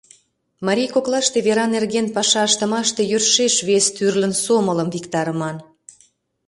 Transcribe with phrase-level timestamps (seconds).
[0.65, 5.57] Марий коклаште вера нерген паша ыштымаште йӧршеш вес тӱрлын сомылым виктарыман.